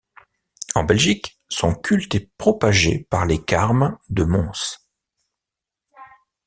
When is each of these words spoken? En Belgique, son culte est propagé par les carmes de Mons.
En 0.73 0.83
Belgique, 0.83 1.37
son 1.47 1.75
culte 1.75 2.15
est 2.15 2.31
propagé 2.39 3.05
par 3.11 3.27
les 3.27 3.39
carmes 3.43 3.99
de 4.09 4.23
Mons. 4.23 4.79